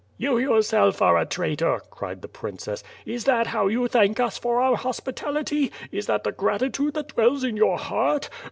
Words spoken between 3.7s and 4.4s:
thank us